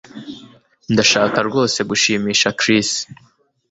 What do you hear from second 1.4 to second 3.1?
rwose gushimisha Chris